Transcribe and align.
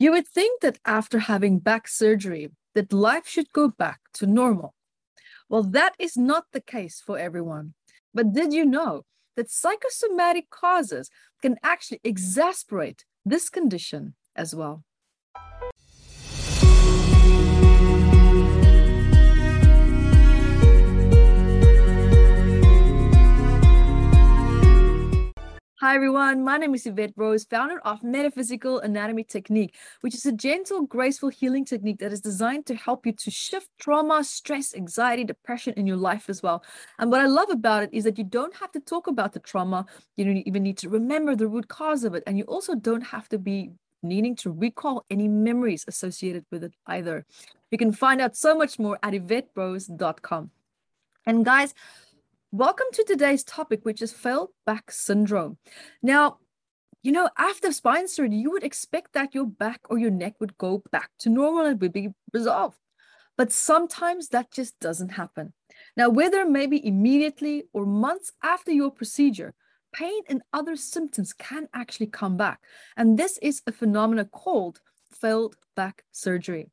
You 0.00 0.12
would 0.12 0.26
think 0.26 0.62
that 0.62 0.78
after 0.86 1.18
having 1.18 1.58
back 1.58 1.86
surgery, 1.86 2.48
that 2.74 2.90
life 2.90 3.28
should 3.28 3.52
go 3.52 3.68
back 3.68 4.00
to 4.14 4.26
normal. 4.26 4.74
Well, 5.50 5.62
that 5.62 5.94
is 5.98 6.16
not 6.16 6.44
the 6.52 6.62
case 6.62 7.02
for 7.04 7.18
everyone. 7.18 7.74
But 8.14 8.32
did 8.32 8.54
you 8.54 8.64
know 8.64 9.04
that 9.36 9.50
psychosomatic 9.50 10.48
causes 10.48 11.10
can 11.42 11.56
actually 11.62 12.00
exacerbate 12.02 13.00
this 13.26 13.50
condition 13.50 14.14
as 14.34 14.54
well? 14.54 14.84
Hi 25.90 25.96
everyone, 25.96 26.44
my 26.44 26.56
name 26.56 26.72
is 26.76 26.86
Yvette 26.86 27.14
Rose, 27.16 27.42
founder 27.42 27.80
of 27.80 28.04
Metaphysical 28.04 28.78
Anatomy 28.78 29.24
Technique, 29.24 29.74
which 30.02 30.14
is 30.14 30.24
a 30.24 30.30
gentle, 30.30 30.82
graceful 30.82 31.30
healing 31.30 31.64
technique 31.64 31.98
that 31.98 32.12
is 32.12 32.20
designed 32.20 32.64
to 32.66 32.76
help 32.76 33.04
you 33.06 33.10
to 33.10 33.28
shift 33.28 33.68
trauma, 33.80 34.22
stress, 34.22 34.72
anxiety, 34.72 35.24
depression 35.24 35.74
in 35.76 35.88
your 35.88 35.96
life 35.96 36.30
as 36.30 36.44
well. 36.44 36.62
And 37.00 37.10
what 37.10 37.20
I 37.20 37.26
love 37.26 37.50
about 37.50 37.82
it 37.82 37.90
is 37.92 38.04
that 38.04 38.18
you 38.18 38.22
don't 38.22 38.54
have 38.54 38.70
to 38.70 38.78
talk 38.78 39.08
about 39.08 39.32
the 39.32 39.40
trauma, 39.40 39.84
you 40.16 40.24
don't 40.24 40.36
even 40.46 40.62
need 40.62 40.78
to 40.78 40.88
remember 40.88 41.34
the 41.34 41.48
root 41.48 41.66
cause 41.66 42.04
of 42.04 42.14
it, 42.14 42.22
and 42.24 42.38
you 42.38 42.44
also 42.44 42.76
don't 42.76 43.02
have 43.02 43.28
to 43.30 43.38
be 43.40 43.72
needing 44.04 44.36
to 44.36 44.52
recall 44.52 45.04
any 45.10 45.26
memories 45.26 45.84
associated 45.88 46.44
with 46.52 46.62
it 46.62 46.72
either. 46.86 47.26
You 47.72 47.78
can 47.78 47.90
find 47.90 48.20
out 48.20 48.36
so 48.36 48.56
much 48.56 48.78
more 48.78 48.96
at 49.02 49.12
YvetteRose.com. 49.14 50.52
And 51.26 51.44
guys, 51.44 51.74
Welcome 52.52 52.86
to 52.94 53.04
today's 53.04 53.44
topic, 53.44 53.84
which 53.84 54.02
is 54.02 54.12
failed 54.12 54.48
back 54.66 54.90
syndrome. 54.90 55.58
Now, 56.02 56.38
you 57.00 57.12
know, 57.12 57.30
after 57.38 57.70
spine 57.70 58.08
surgery, 58.08 58.38
you 58.38 58.50
would 58.50 58.64
expect 58.64 59.12
that 59.12 59.36
your 59.36 59.46
back 59.46 59.82
or 59.88 59.98
your 59.98 60.10
neck 60.10 60.34
would 60.40 60.58
go 60.58 60.82
back 60.90 61.10
to 61.20 61.28
normal 61.28 61.66
and 61.66 61.80
would 61.80 61.92
be 61.92 62.08
resolved. 62.32 62.76
But 63.38 63.52
sometimes 63.52 64.30
that 64.30 64.50
just 64.50 64.80
doesn't 64.80 65.10
happen. 65.10 65.52
Now, 65.96 66.08
whether 66.08 66.44
maybe 66.44 66.84
immediately 66.84 67.66
or 67.72 67.86
months 67.86 68.32
after 68.42 68.72
your 68.72 68.90
procedure, 68.90 69.54
pain 69.92 70.22
and 70.28 70.42
other 70.52 70.74
symptoms 70.74 71.32
can 71.32 71.68
actually 71.72 72.08
come 72.08 72.36
back. 72.36 72.58
And 72.96 73.16
this 73.16 73.38
is 73.40 73.62
a 73.68 73.70
phenomenon 73.70 74.28
called 74.32 74.80
failed 75.12 75.54
back 75.76 76.02
surgery. 76.10 76.72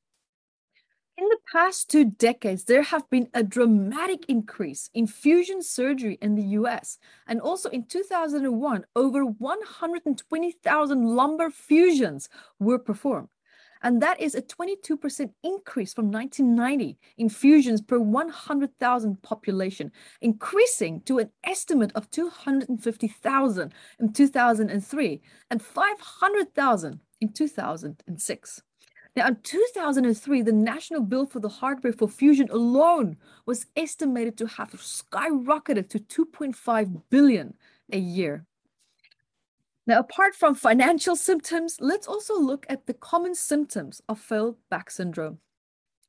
In 1.18 1.30
the 1.30 1.40
past 1.52 1.90
two 1.90 2.06
decades, 2.06 2.66
there 2.66 2.84
have 2.84 3.10
been 3.10 3.28
a 3.34 3.42
dramatic 3.42 4.26
increase 4.28 4.92
in 4.94 5.08
fusion 5.08 5.64
surgery 5.64 6.20
in 6.22 6.36
the 6.36 6.44
US. 6.60 7.00
And 7.26 7.42
also 7.42 7.70
in 7.70 7.86
2001, 7.86 8.86
over 8.96 9.26
120,000 9.26 11.16
lumbar 11.16 11.50
fusions 11.50 12.30
were 12.60 12.78
performed. 12.78 13.30
And 13.82 14.00
that 14.00 14.20
is 14.22 14.36
a 14.36 14.44
22% 14.44 15.32
increase 15.44 15.92
from 15.92 16.12
1990 16.12 17.00
in 17.18 17.30
fusions 17.30 17.82
per 17.82 17.98
100,000 17.98 19.22
population, 19.24 19.92
increasing 20.22 21.02
to 21.02 21.18
an 21.18 21.32
estimate 21.44 21.92
of 21.96 22.12
250,000 22.12 23.74
in 24.00 24.14
2003 24.14 25.22
and 25.50 25.62
500,000 25.64 27.00
in 27.22 27.34
2006. 27.34 28.62
Now, 29.18 29.30
in 29.30 29.38
2003, 29.42 30.44
the 30.44 30.52
national 30.52 31.02
bill 31.02 31.26
for 31.26 31.40
the 31.40 31.50
hardware 31.50 31.92
for 31.92 32.08
fusion 32.08 32.50
alone 32.52 33.18
was 33.48 33.66
estimated 33.76 34.38
to 34.38 34.46
have 34.46 34.74
skyrocketed 34.74 35.90
to 35.90 36.00
2.5 36.00 37.02
billion 37.10 37.56
a 37.92 37.98
year. 37.98 38.46
Now, 39.88 39.98
apart 39.98 40.36
from 40.36 40.54
financial 40.54 41.16
symptoms, 41.16 41.78
let's 41.80 42.06
also 42.06 42.40
look 42.40 42.68
at 42.70 42.86
the 42.86 42.94
common 42.94 43.34
symptoms 43.34 44.04
of 44.08 44.20
failed 44.20 44.58
back 44.70 44.92
syndrome. 44.92 45.40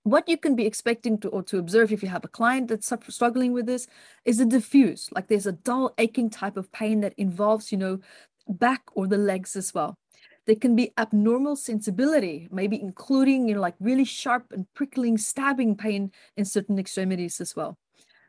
What 0.02 0.28
you 0.28 0.36
can 0.36 0.54
be 0.54 0.66
expecting 0.66 1.16
to 1.20 1.30
or 1.30 1.42
to 1.44 1.56
observe 1.56 1.90
if 1.90 2.02
you 2.02 2.10
have 2.10 2.26
a 2.26 2.28
client 2.28 2.68
that's 2.68 2.92
struggling 3.08 3.54
with 3.54 3.64
this 3.64 3.86
is 4.26 4.38
a 4.38 4.44
diffuse, 4.44 5.08
like 5.12 5.28
there's 5.28 5.46
a 5.46 5.52
dull 5.52 5.94
aching 5.96 6.28
type 6.28 6.58
of 6.58 6.70
pain 6.72 7.00
that 7.00 7.14
involves, 7.16 7.72
you 7.72 7.78
know, 7.78 8.00
back 8.46 8.82
or 8.92 9.06
the 9.06 9.16
legs 9.16 9.56
as 9.56 9.72
well. 9.72 9.94
There 10.48 10.56
can 10.56 10.74
be 10.74 10.94
abnormal 10.96 11.56
sensibility, 11.56 12.48
maybe 12.50 12.80
including 12.80 13.48
you 13.48 13.56
know, 13.56 13.60
like 13.60 13.74
really 13.80 14.06
sharp 14.06 14.50
and 14.50 14.66
prickling 14.72 15.18
stabbing 15.18 15.76
pain 15.76 16.10
in 16.38 16.46
certain 16.46 16.78
extremities 16.78 17.38
as 17.38 17.54
well. 17.54 17.76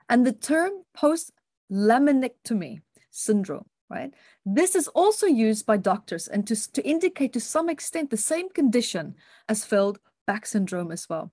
And 0.09 0.27
the 0.27 0.33
term 0.33 0.83
post 0.93 1.31
laminectomy 1.71 2.81
syndrome, 3.09 3.67
right? 3.89 4.13
This 4.45 4.75
is 4.75 4.89
also 4.89 5.27
used 5.27 5.65
by 5.65 5.77
doctors 5.77 6.27
and 6.27 6.45
to, 6.47 6.71
to 6.73 6.85
indicate 6.85 7.31
to 7.33 7.39
some 7.39 7.69
extent 7.69 8.09
the 8.09 8.17
same 8.17 8.49
condition 8.49 9.15
as 9.47 9.63
failed 9.63 9.99
back 10.27 10.45
syndrome 10.45 10.91
as 10.91 11.07
well. 11.07 11.31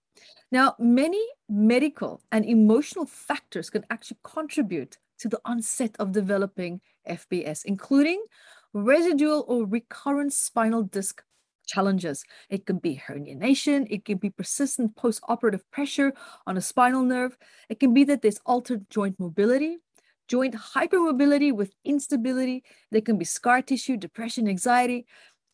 Now, 0.52 0.76
many 0.78 1.26
medical 1.48 2.22
and 2.30 2.44
emotional 2.44 3.06
factors 3.06 3.70
can 3.70 3.84
actually 3.90 4.18
contribute 4.22 4.98
to 5.18 5.28
the 5.28 5.40
onset 5.44 5.96
of 5.98 6.12
developing 6.12 6.80
FBS, 7.08 7.64
including 7.64 8.22
residual 8.76 9.44
or 9.48 9.66
recurrent 9.66 10.32
spinal 10.32 10.82
disc 10.82 11.22
challenges. 11.66 12.24
It 12.48 12.66
can 12.66 12.78
be 12.78 13.02
herniation, 13.06 13.86
it 13.90 14.04
can 14.04 14.18
be 14.18 14.30
persistent 14.30 14.96
post-operative 14.96 15.68
pressure 15.70 16.12
on 16.46 16.56
a 16.56 16.60
spinal 16.60 17.02
nerve. 17.02 17.36
It 17.68 17.80
can 17.80 17.92
be 17.92 18.04
that 18.04 18.22
there's 18.22 18.38
altered 18.46 18.88
joint 18.88 19.18
mobility, 19.18 19.78
joint 20.28 20.54
hypermobility 20.54 21.52
with 21.52 21.72
instability. 21.84 22.62
There 22.90 23.00
can 23.00 23.18
be 23.18 23.24
scar 23.24 23.62
tissue, 23.62 23.96
depression, 23.96 24.48
anxiety, 24.48 25.06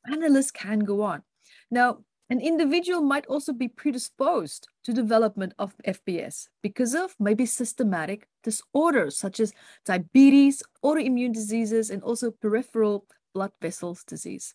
and 0.04 0.22
the 0.22 0.28
list 0.28 0.54
can 0.54 0.80
go 0.80 1.02
on. 1.02 1.22
Now, 1.70 2.04
an 2.28 2.40
individual 2.40 3.02
might 3.02 3.26
also 3.26 3.52
be 3.52 3.68
predisposed 3.68 4.68
to 4.84 4.92
development 4.92 5.54
of 5.58 5.74
FBS 5.86 6.48
because 6.62 6.94
of 6.94 7.14
maybe 7.18 7.46
systematic 7.46 8.26
disorders 8.42 9.16
such 9.16 9.40
as 9.40 9.52
diabetes, 9.84 10.62
autoimmune 10.84 11.32
diseases, 11.32 11.90
and 11.90 12.02
also 12.02 12.30
peripheral 12.30 13.06
blood 13.34 13.52
vessels 13.60 14.04
disease. 14.04 14.54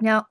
Now, 0.00 0.26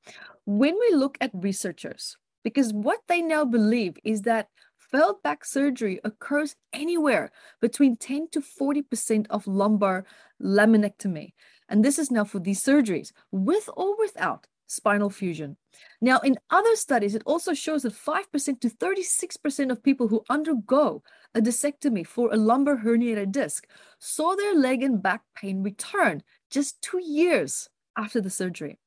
when 0.46 0.76
we 0.80 0.96
look 0.96 1.18
at 1.22 1.32
researchers, 1.34 2.18
because 2.44 2.74
what 2.74 3.00
they 3.08 3.22
now 3.22 3.46
believe 3.46 3.98
is 4.04 4.24
that 4.24 4.48
failed 4.78 5.24
back 5.24 5.46
surgery 5.46 6.00
occurs 6.04 6.56
anywhere 6.74 7.32
between 7.62 7.96
10 7.96 8.30
to 8.32 8.42
40% 8.42 9.28
of 9.30 9.48
lumbar 9.48 10.06
laminectomy. 10.42 11.34
And 11.70 11.86
this 11.86 11.98
is 11.98 12.12
now 12.12 12.26
for 12.26 12.40
these 12.40 12.62
surgeries, 12.62 13.14
with 13.32 13.70
or 13.78 13.98
without 13.98 14.48
spinal 14.72 15.10
fusion. 15.10 15.58
Now, 16.00 16.20
in 16.20 16.38
other 16.50 16.76
studies, 16.76 17.14
it 17.14 17.24
also 17.26 17.54
shows 17.54 17.84
that 17.84 17.94
5% 17.94 18.62
to 18.62 18.70
36% 18.70 19.72
of 19.72 19.84
people 19.84 20.08
who 20.08 20.24
undergo 20.30 21.04
a 21.36 21.42
discectomy 21.42 22.06
for 22.06 22.32
a 22.32 22.38
lumbar 22.38 22.78
herniated 22.78 23.32
disc 23.32 23.68
saw 24.00 24.36
their 24.36 24.56
leg 24.56 24.82
and 24.82 25.04
back 25.04 25.22
pain 25.36 25.62
return 25.62 26.24
just 26.50 26.82
two 26.82 27.02
years 27.04 27.70
after 27.98 28.22
the 28.22 28.30
surgery. 28.30 28.80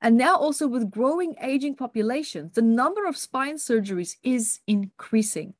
And 0.00 0.18
now, 0.18 0.36
also 0.36 0.68
with 0.68 0.90
growing 0.90 1.34
aging 1.40 1.76
populations, 1.76 2.52
the 2.52 2.62
number 2.62 3.06
of 3.06 3.16
spine 3.16 3.56
surgeries 3.56 4.16
is 4.22 4.60
increasing. 4.66 5.54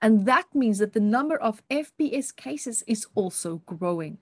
And 0.00 0.24
that 0.24 0.46
means 0.54 0.78
that 0.78 0.94
the 0.94 1.00
number 1.00 1.36
of 1.36 1.62
FBS 1.68 2.34
cases 2.34 2.82
is 2.86 3.06
also 3.14 3.60
growing 3.66 4.16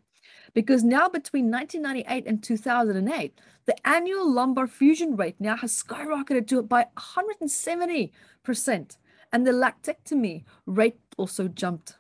because 0.55 0.83
now 0.83 1.09
between 1.09 1.51
1998 1.51 2.27
and 2.27 2.43
2008, 2.43 3.39
the 3.67 3.87
annual 3.87 4.33
lumbar 4.33 4.67
fusion 4.67 5.15
rate 5.17 5.37
now 5.39 5.57
has 5.57 5.83
skyrocketed 5.83 6.47
to 6.49 6.63
by 6.63 6.87
170%, 6.97 8.11
and 9.31 9.47
the 9.47 9.53
laminectomy 9.53 10.45
rate 10.67 10.99
also 11.19 11.49
jumped. 11.49 11.98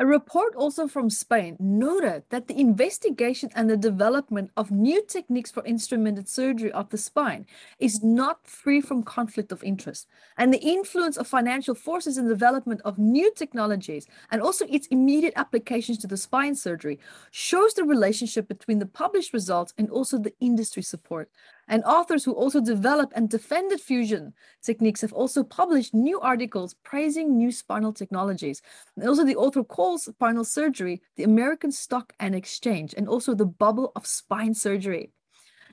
A 0.00 0.06
report 0.06 0.54
also 0.54 0.88
from 0.88 1.10
Spain 1.10 1.58
noted 1.60 2.22
that 2.30 2.48
the 2.48 2.58
investigation 2.58 3.50
and 3.54 3.68
the 3.68 3.76
development 3.76 4.50
of 4.56 4.70
new 4.70 5.04
techniques 5.04 5.50
for 5.50 5.62
instrumented 5.64 6.26
surgery 6.26 6.72
of 6.72 6.88
the 6.88 6.96
spine 6.96 7.44
is 7.78 8.02
not 8.02 8.46
free 8.46 8.80
from 8.80 9.02
conflict 9.02 9.52
of 9.52 9.62
interest. 9.62 10.06
And 10.38 10.54
the 10.54 10.62
influence 10.62 11.18
of 11.18 11.28
financial 11.28 11.74
forces 11.74 12.16
in 12.16 12.24
the 12.24 12.32
development 12.32 12.80
of 12.82 12.98
new 12.98 13.30
technologies 13.34 14.06
and 14.30 14.40
also 14.40 14.64
its 14.70 14.86
immediate 14.86 15.34
applications 15.36 15.98
to 15.98 16.06
the 16.06 16.16
spine 16.16 16.54
surgery 16.54 16.98
shows 17.30 17.74
the 17.74 17.84
relationship 17.84 18.48
between 18.48 18.78
the 18.78 18.86
published 18.86 19.34
results 19.34 19.74
and 19.76 19.90
also 19.90 20.16
the 20.16 20.32
industry 20.40 20.82
support. 20.82 21.28
And 21.68 21.84
authors 21.84 22.24
who 22.24 22.32
also 22.32 22.60
developed 22.60 23.12
and 23.14 23.28
defended 23.28 23.80
fusion 23.80 24.34
techniques 24.62 25.00
have 25.02 25.12
also 25.12 25.44
published 25.44 25.94
new 25.94 26.20
articles 26.20 26.74
praising 26.82 27.36
new 27.36 27.52
spinal 27.52 27.92
technologies. 27.92 28.60
And 28.96 29.08
also, 29.08 29.24
the 29.24 29.36
author 29.36 29.62
calls 29.62 30.04
spinal 30.04 30.44
surgery 30.44 31.02
the 31.16 31.24
American 31.24 31.70
stock 31.72 32.12
and 32.18 32.34
exchange, 32.34 32.94
and 32.96 33.08
also 33.08 33.34
the 33.34 33.46
bubble 33.46 33.92
of 33.94 34.06
spine 34.06 34.54
surgery. 34.54 35.12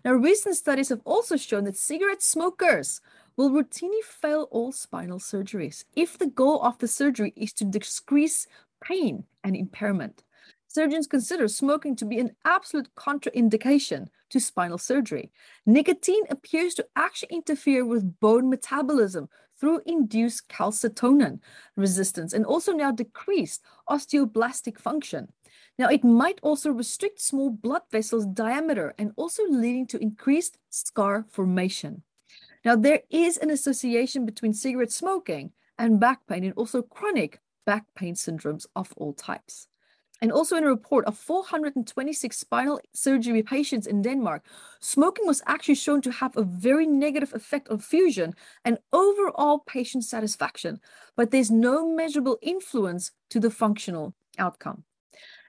Now, 0.06 0.14
recent 0.14 0.56
studies 0.56 0.90
have 0.90 1.02
also 1.06 1.36
shown 1.36 1.64
that 1.64 1.78
cigarette 1.78 2.22
smokers 2.22 3.02
will 3.36 3.50
routinely 3.50 4.04
fail 4.04 4.48
all 4.52 4.72
spinal 4.72 5.20
surgeries 5.20 5.86
if 5.96 6.18
the 6.18 6.28
goal 6.28 6.62
of 6.62 6.78
the 6.78 6.88
surgery 6.88 7.34
is 7.36 7.54
to 7.54 7.66
decrease 7.66 8.48
pain 8.84 9.24
and 9.44 9.56
impairment. 9.56 10.24
Surgeons 10.68 11.08
consider 11.08 11.48
smoking 11.48 11.96
to 11.96 12.06
be 12.06 12.20
an 12.20 12.36
absolute 12.46 12.90
contraindication 12.96 14.08
to 14.30 14.40
spinal 14.40 14.78
surgery. 14.78 15.32
Nicotine 15.66 16.24
appears 16.30 16.74
to 16.76 16.86
actually 16.96 17.30
interfere 17.32 17.86
with 17.86 18.20
bone 18.20 18.50
metabolism 18.50 19.30
through 19.60 19.82
induced 19.86 20.48
calcitonin 20.50 21.40
resistance 21.76 22.34
and 22.34 22.46
also 22.46 22.74
now 22.74 22.92
decreased 22.92 23.64
osteoblastic 23.90 24.78
function. 24.78 25.30
Now, 25.80 25.90
it 25.90 26.04
might 26.04 26.40
also 26.44 26.72
restrict 26.72 27.22
small 27.22 27.50
blood 27.50 27.84
vessels 27.92 28.26
diameter 28.26 28.94
and 28.98 29.14
also 29.16 29.44
leading 29.50 29.88
to 29.88 30.02
increased 30.02 30.58
scar 30.70 31.26
formation. 31.30 32.04
Now, 32.66 32.76
there 32.76 33.02
is 33.10 33.38
an 33.38 33.50
association 33.50 34.26
between 34.26 34.54
cigarette 34.54 34.92
smoking 34.92 35.52
and 35.78 36.00
back 36.00 36.28
pain 36.28 36.44
and 36.44 36.54
also 36.54 36.82
chronic 36.82 37.40
back 37.66 37.86
pain 37.96 38.16
syndromes 38.16 38.66
of 38.76 38.94
all 38.98 39.14
types. 39.14 39.68
And 40.22 40.32
also 40.32 40.56
in 40.56 40.64
a 40.64 40.68
report 40.68 41.06
of 41.06 41.18
426 41.18 42.38
spinal 42.38 42.80
surgery 42.94 43.44
patients 43.44 43.86
in 43.86 44.02
Denmark, 44.02 44.44
smoking 44.80 45.28
was 45.28 45.44
actually 45.46 45.76
shown 45.76 46.02
to 46.02 46.12
have 46.12 46.36
a 46.36 46.44
very 46.44 46.88
negative 46.88 47.34
effect 47.34 47.70
on 47.70 47.80
fusion 47.80 48.34
and 48.66 48.80
overall 48.92 49.60
patient 49.60 50.04
satisfaction, 50.04 50.80
but 51.16 51.32
there's 51.32 51.52
no 51.52 51.88
measurable 51.88 52.38
influence 52.42 53.12
to 53.30 53.40
the 53.40 53.52
functional 53.52 54.16
outcome. 54.40 54.84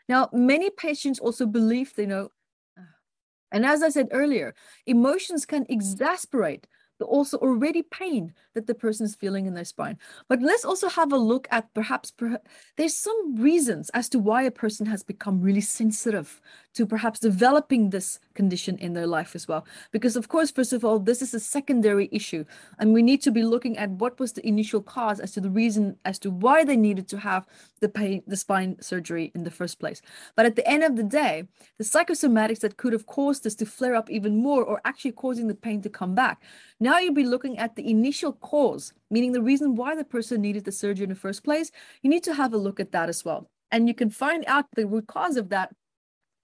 Now, 0.09 0.29
many 0.33 0.71
patients 0.71 1.19
also 1.19 1.47
believe 1.47 1.95
they 1.95 2.07
know, 2.07 2.31
and 3.53 3.65
as 3.65 3.83
I 3.83 3.89
said 3.89 4.09
earlier, 4.11 4.55
emotions 4.87 5.47
can 5.47 5.65
exasperate 5.69 6.67
also 7.07 7.39
already 7.39 7.83
pain 7.83 8.33
that 8.55 8.67
the 8.67 8.75
person 8.75 9.07
is 9.07 9.15
feeling 9.15 9.47
in 9.47 9.55
their 9.55 9.65
spine. 9.65 9.99
But 10.29 10.43
let's 10.43 10.65
also 10.65 10.89
have 10.89 11.13
a 11.13 11.17
look 11.17 11.47
at 11.51 11.73
perhaps, 11.75 12.11
perhaps 12.11 12.49
there's 12.77 12.97
some 12.97 13.37
reasons 13.37 13.91
as 13.95 14.09
to 14.11 14.19
why 14.19 14.43
a 14.43 14.51
person 14.51 14.87
has 14.87 15.03
become 15.03 15.41
really 15.41 15.61
sensitive 15.61 16.41
to 16.79 16.87
perhaps 16.87 17.19
developing 17.19 17.91
this 17.91 18.21
condition 18.35 18.79
in 18.79 18.93
their 18.93 19.07
life 19.07 19.35
as 19.35 19.49
well. 19.49 19.67
Because 19.91 20.15
of 20.15 20.29
course, 20.29 20.53
first 20.53 20.73
of 20.73 20.85
all, 20.85 21.01
this 21.01 21.21
is 21.21 21.35
a 21.35 21.41
secondary 21.41 22.09
issue, 22.13 22.45
and 22.79 22.93
we 22.93 23.03
need 23.03 23.21
to 23.23 23.33
be 23.33 23.43
looking 23.43 23.77
at 23.77 23.91
what 23.91 24.21
was 24.21 24.33
the 24.33 24.47
initial 24.47 24.81
cause 24.81 25.19
as 25.19 25.33
to 25.33 25.41
the 25.41 25.51
reason 25.51 25.97
as 26.05 26.21
to 26.21 26.31
why 26.31 26.63
they 26.63 26.77
needed 26.77 27.09
to 27.09 27.19
have 27.19 27.49
the 27.81 27.89
pain, 27.89 28.23
the 28.29 28.37
spine 28.37 28.77
surgery 28.81 29.33
in 29.35 29.43
the 29.43 29.51
first 29.51 29.81
place. 29.81 30.01
But 30.37 30.47
at 30.47 30.55
the 30.55 30.69
end 30.69 30.85
of 30.85 30.95
the 30.95 31.03
day, 31.03 31.49
the 31.79 31.85
psychosomatics 31.85 32.61
that 32.61 32.77
could 32.77 32.93
have 32.93 33.07
caused 33.07 33.43
this 33.43 33.57
to 33.57 33.67
flare 33.67 33.97
up 33.97 34.09
even 34.09 34.37
more, 34.37 34.63
or 34.63 34.81
actually 34.85 35.13
causing 35.13 35.49
the 35.49 35.55
pain 35.67 35.83
to 35.83 35.91
come 35.91 36.15
back. 36.15 36.41
Now 36.79 37.01
you'll 37.01 37.13
be 37.13 37.25
looking 37.25 37.59
at 37.59 37.75
the 37.75 37.91
initial 37.91 38.35
cause, 38.35 38.93
meaning 39.11 39.33
the 39.33 39.43
reason 39.43 39.75
why 39.75 39.97
the 39.97 40.05
person 40.05 40.41
needed 40.41 40.65
the 40.65 40.71
surgery 40.71 41.03
in 41.03 41.11
the 41.11 41.25
first 41.27 41.43
place. 41.43 41.73
You 42.03 42.11
need 42.11 42.23
to 42.23 42.35
have 42.35 42.53
a 42.53 42.57
look 42.57 42.79
at 42.79 42.93
that 42.93 43.09
as 43.09 43.25
well. 43.25 43.51
And 43.73 43.89
you 43.89 43.95
can 43.95 44.11
find 44.11 44.45
out 44.47 44.67
the 44.77 44.87
root 44.87 45.09
cause 45.09 45.37
of 45.37 45.49
that 45.51 45.75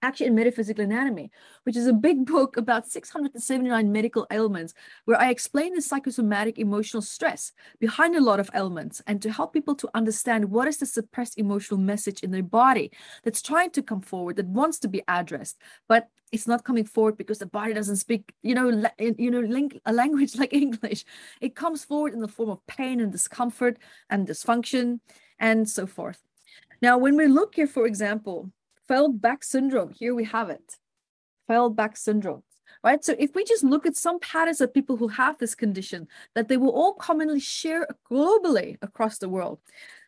actually 0.01 0.27
in 0.27 0.35
Metaphysical 0.35 0.83
Anatomy, 0.83 1.31
which 1.63 1.75
is 1.75 1.87
a 1.87 1.93
big 1.93 2.25
book 2.25 2.57
about 2.57 2.87
679 2.87 3.91
medical 3.91 4.27
ailments, 4.31 4.73
where 5.05 5.19
I 5.19 5.29
explain 5.29 5.73
the 5.73 5.81
psychosomatic 5.81 6.59
emotional 6.59 7.01
stress 7.01 7.51
behind 7.79 8.15
a 8.15 8.21
lot 8.21 8.39
of 8.39 8.49
ailments 8.53 9.01
and 9.07 9.21
to 9.21 9.31
help 9.31 9.53
people 9.53 9.75
to 9.75 9.89
understand 9.93 10.45
what 10.45 10.67
is 10.67 10.77
the 10.77 10.85
suppressed 10.85 11.37
emotional 11.37 11.79
message 11.79 12.21
in 12.21 12.31
their 12.31 12.43
body 12.43 12.91
that's 13.23 13.41
trying 13.41 13.71
to 13.71 13.81
come 13.81 14.01
forward, 14.01 14.35
that 14.35 14.47
wants 14.47 14.79
to 14.79 14.87
be 14.87 15.01
addressed, 15.07 15.57
but 15.87 16.09
it's 16.31 16.47
not 16.47 16.63
coming 16.63 16.85
forward 16.85 17.17
because 17.17 17.39
the 17.39 17.45
body 17.45 17.73
doesn't 17.73 17.95
speak, 17.97 18.33
you 18.41 18.55
know, 18.55 18.83
you 18.99 19.31
know, 19.31 19.69
a 19.85 19.93
language 19.93 20.35
like 20.39 20.53
English. 20.53 21.05
It 21.41 21.55
comes 21.55 21.83
forward 21.83 22.13
in 22.13 22.19
the 22.19 22.27
form 22.27 22.49
of 22.49 22.65
pain 22.67 22.99
and 22.99 23.11
discomfort 23.11 23.77
and 24.09 24.27
dysfunction 24.27 24.99
and 25.39 25.69
so 25.69 25.87
forth. 25.87 26.21
Now, 26.81 26.97
when 26.97 27.15
we 27.15 27.27
look 27.27 27.55
here, 27.55 27.67
for 27.67 27.85
example, 27.85 28.51
failed 28.87 29.21
back 29.21 29.43
syndrome. 29.43 29.91
Here 29.91 30.15
we 30.15 30.25
have 30.25 30.49
it. 30.49 30.77
Failed 31.47 31.75
back 31.75 31.97
syndrome. 31.97 32.43
Right. 32.83 33.03
So 33.03 33.15
if 33.17 33.33
we 33.33 33.43
just 33.43 33.63
look 33.63 33.87
at 33.87 33.95
some 33.95 34.19
patterns 34.19 34.61
of 34.61 34.73
people 34.73 34.95
who 34.95 35.07
have 35.07 35.37
this 35.39 35.55
condition, 35.55 36.07
that 36.35 36.47
they 36.47 36.57
will 36.57 36.69
all 36.69 36.93
commonly 36.93 37.39
share 37.39 37.87
globally 38.11 38.77
across 38.81 39.17
the 39.17 39.29
world. 39.29 39.59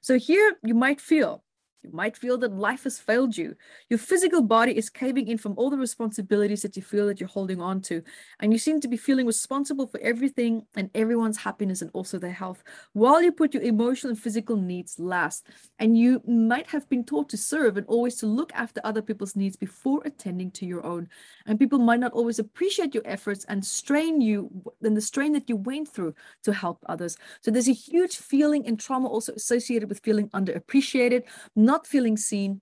So 0.02 0.20
here 0.20 0.58
you 0.64 0.76
might 0.76 1.02
feel 1.02 1.44
you 1.84 1.92
might 1.92 2.18
feel 2.18 2.38
that 2.40 2.54
life 2.58 2.84
has 2.84 2.98
failed 2.98 3.38
you. 3.38 3.56
Your 3.90 4.00
physical 4.00 4.42
body 4.42 4.76
is 4.76 4.90
caving 4.90 5.28
in 5.28 5.38
from 5.38 5.54
all 5.58 5.70
the 5.70 5.78
responsibilities 5.78 6.64
that 6.64 6.76
you 6.76 6.82
feel 6.82 7.06
that 7.08 7.20
you're 7.20 7.30
holding 7.30 7.62
on 7.62 7.82
to. 7.82 8.02
And 8.40 8.52
you 8.52 8.60
seem 8.60 8.82
to 8.82 8.88
be 8.88 8.98
feeling 8.98 9.28
responsible 9.28 9.86
for 9.86 10.00
everything 10.02 10.66
and 10.76 10.90
everyone's 10.96 11.38
happiness 11.38 11.82
and 11.82 11.92
also 11.94 12.18
their 12.18 12.32
health, 12.32 12.64
while 12.94 13.22
you 13.22 13.32
put 13.32 13.54
your 13.54 13.64
emotional 13.64 14.12
and 14.12 14.20
physical 14.20 14.58
needs 14.58 15.00
last. 15.00 15.48
And 15.80 15.98
you 15.98 16.22
might 16.28 16.68
have 16.68 16.90
been 16.90 17.04
taught 17.04 17.30
to 17.30 17.38
serve 17.38 17.78
and 17.78 17.86
always 17.88 18.16
to 18.18 18.26
look 18.26 18.52
after 18.56 18.82
other 18.84 19.02
people's 19.02 19.36
needs 19.36 19.56
before 19.56 20.02
attending 20.04 20.52
to 20.52 20.66
your 20.66 20.86
own. 20.86 21.08
And 21.46 21.60
people 21.60 21.80
might 21.80 22.00
not 22.00 22.14
always 22.14 22.40
appreciate 22.40 22.96
your 22.96 23.04
efforts 23.06 23.46
and 23.46 23.64
strain 23.64 24.20
you 24.20 24.50
and 24.82 24.98
the 24.98 25.02
strain 25.02 25.32
that 25.34 25.48
you 25.48 25.56
went 25.56 25.88
through 25.88 26.16
to 26.44 26.54
help 26.54 26.84
others. 26.90 27.18
So 27.42 27.52
there's 27.52 27.70
a 27.70 27.74
huge 27.74 28.18
feeling 28.18 28.66
and 28.66 28.80
trauma 28.80 29.08
also 29.08 29.34
associated 29.34 29.90
with 29.90 30.00
feeling 30.00 30.30
underappreciated 30.30 31.24
not 31.68 31.86
feeling 31.86 32.18
seen, 32.18 32.62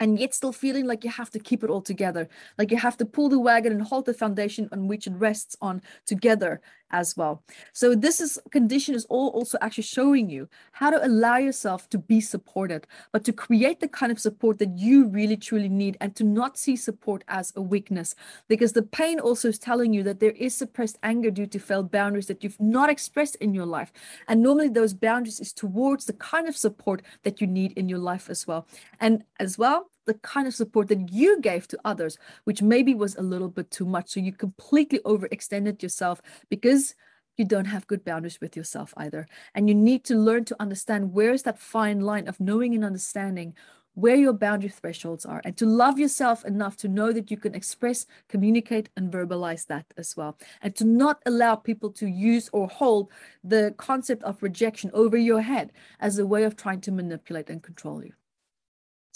and 0.00 0.18
yet 0.20 0.32
still 0.32 0.52
feeling 0.52 0.86
like 0.86 1.02
you 1.02 1.10
have 1.10 1.30
to 1.30 1.40
keep 1.40 1.64
it 1.64 1.70
all 1.70 1.82
together, 1.82 2.28
like 2.56 2.70
you 2.70 2.76
have 2.76 2.96
to 2.98 3.04
pull 3.04 3.28
the 3.28 3.38
wagon 3.40 3.72
and 3.72 3.82
hold 3.82 4.06
the 4.06 4.14
foundation 4.14 4.68
on 4.70 4.86
which 4.86 5.08
it 5.08 5.14
rests 5.14 5.56
on 5.60 5.82
together 6.06 6.60
as 6.90 7.16
well. 7.16 7.42
So 7.72 7.94
this 7.94 8.20
is 8.20 8.38
condition 8.50 8.94
is 8.94 9.04
all 9.06 9.28
also 9.28 9.58
actually 9.60 9.84
showing 9.84 10.30
you 10.30 10.48
how 10.72 10.90
to 10.90 11.04
allow 11.04 11.36
yourself 11.36 11.88
to 11.90 11.98
be 11.98 12.20
supported, 12.20 12.86
but 13.12 13.24
to 13.24 13.32
create 13.32 13.80
the 13.80 13.88
kind 13.88 14.12
of 14.12 14.20
support 14.20 14.58
that 14.58 14.78
you 14.78 15.06
really 15.08 15.36
truly 15.36 15.68
need 15.68 15.96
and 16.00 16.14
to 16.16 16.24
not 16.24 16.56
see 16.56 16.76
support 16.76 17.24
as 17.28 17.52
a 17.56 17.62
weakness. 17.62 18.14
Because 18.48 18.72
the 18.72 18.82
pain 18.82 19.20
also 19.20 19.48
is 19.48 19.58
telling 19.58 19.92
you 19.92 20.02
that 20.04 20.20
there 20.20 20.32
is 20.32 20.54
suppressed 20.54 20.98
anger 21.02 21.30
due 21.30 21.46
to 21.46 21.58
failed 21.58 21.90
boundaries 21.90 22.26
that 22.26 22.42
you've 22.42 22.60
not 22.60 22.90
expressed 22.90 23.36
in 23.36 23.54
your 23.54 23.66
life. 23.66 23.92
And 24.26 24.42
normally 24.42 24.68
those 24.68 24.94
boundaries 24.94 25.40
is 25.40 25.52
towards 25.52 26.06
the 26.06 26.12
kind 26.14 26.48
of 26.48 26.56
support 26.56 27.02
that 27.22 27.40
you 27.40 27.46
need 27.46 27.72
in 27.72 27.88
your 27.88 27.98
life 27.98 28.30
as 28.30 28.46
well. 28.46 28.66
And 29.00 29.24
as 29.38 29.58
well, 29.58 29.90
the 30.08 30.14
kind 30.14 30.48
of 30.48 30.54
support 30.54 30.88
that 30.88 31.12
you 31.12 31.40
gave 31.40 31.68
to 31.68 31.78
others, 31.84 32.18
which 32.44 32.62
maybe 32.62 32.94
was 32.94 33.14
a 33.16 33.22
little 33.22 33.48
bit 33.48 33.70
too 33.70 33.84
much. 33.84 34.08
So 34.08 34.20
you 34.20 34.32
completely 34.32 35.00
overextended 35.04 35.82
yourself 35.82 36.22
because 36.48 36.94
you 37.36 37.44
don't 37.44 37.66
have 37.66 37.86
good 37.86 38.04
boundaries 38.04 38.40
with 38.40 38.56
yourself 38.56 38.94
either. 38.96 39.28
And 39.54 39.68
you 39.68 39.74
need 39.74 40.04
to 40.04 40.16
learn 40.16 40.46
to 40.46 40.56
understand 40.58 41.12
where 41.12 41.32
is 41.32 41.42
that 41.44 41.58
fine 41.58 42.00
line 42.00 42.26
of 42.26 42.40
knowing 42.40 42.74
and 42.74 42.84
understanding 42.84 43.54
where 43.94 44.16
your 44.16 44.32
boundary 44.32 44.70
thresholds 44.70 45.26
are 45.26 45.42
and 45.44 45.56
to 45.56 45.66
love 45.66 45.98
yourself 45.98 46.44
enough 46.44 46.76
to 46.76 46.88
know 46.88 47.12
that 47.12 47.30
you 47.30 47.36
can 47.36 47.54
express, 47.54 48.06
communicate, 48.28 48.88
and 48.96 49.12
verbalize 49.12 49.66
that 49.66 49.86
as 49.96 50.16
well. 50.16 50.38
And 50.62 50.74
to 50.76 50.84
not 50.84 51.20
allow 51.26 51.56
people 51.56 51.90
to 51.92 52.06
use 52.06 52.48
or 52.52 52.68
hold 52.68 53.10
the 53.44 53.74
concept 53.76 54.22
of 54.22 54.42
rejection 54.42 54.90
over 54.94 55.16
your 55.18 55.42
head 55.42 55.72
as 56.00 56.18
a 56.18 56.26
way 56.26 56.44
of 56.44 56.56
trying 56.56 56.80
to 56.82 56.92
manipulate 56.92 57.50
and 57.50 57.62
control 57.62 58.02
you. 58.02 58.12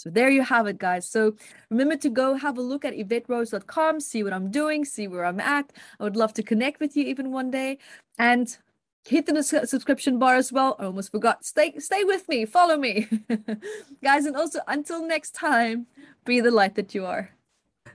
So 0.03 0.09
there 0.09 0.29
you 0.29 0.43
have 0.43 0.67
it, 0.67 0.79
guys. 0.79 1.07
So 1.07 1.33
remember 1.69 1.95
to 1.95 2.09
go 2.09 2.33
have 2.35 2.57
a 2.57 2.61
look 2.61 2.83
at 2.83 2.93
yvetterose.com, 2.93 4.01
see 4.01 4.21
what 4.21 4.33
I'm 4.33 4.51
doing, 4.51 4.83
see 4.83 5.07
where 5.07 5.23
I'm 5.23 5.39
at. 5.39 5.71
I 5.97 6.03
would 6.03 6.17
love 6.17 6.33
to 6.33 6.43
connect 6.43 6.81
with 6.81 6.97
you 6.97 7.05
even 7.05 7.31
one 7.31 7.49
day. 7.49 7.77
And 8.19 8.57
hit 9.05 9.27
the 9.27 9.41
subscription 9.41 10.19
bar 10.19 10.35
as 10.35 10.51
well. 10.51 10.75
I 10.77 10.85
almost 10.85 11.09
forgot. 11.09 11.45
Stay 11.45 11.79
stay 11.79 12.03
with 12.03 12.27
me, 12.27 12.43
follow 12.43 12.75
me. 12.75 13.07
guys, 14.03 14.25
and 14.25 14.35
also 14.35 14.59
until 14.67 15.07
next 15.07 15.31
time, 15.31 15.87
be 16.25 16.41
the 16.41 16.51
light 16.51 16.75
that 16.75 16.93
you 16.93 17.05
are. 17.05 17.29